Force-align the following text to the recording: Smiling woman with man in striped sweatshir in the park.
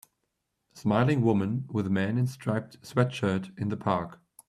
Smiling 0.73 1.21
woman 1.21 1.67
with 1.69 1.85
man 1.91 2.17
in 2.17 2.25
striped 2.25 2.81
sweatshir 2.81 3.55
in 3.55 3.69
the 3.69 3.77
park. 3.77 4.19